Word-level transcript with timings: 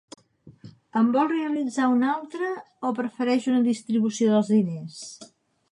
En 1.01 1.11
vol 1.15 1.29
realitzar 1.33 1.91
una 1.97 2.09
altra 2.13 2.49
o 2.89 2.93
prefereix 3.01 3.47
una 3.53 3.63
distribució 3.73 4.35
dels 4.35 4.53
diners? 4.57 4.99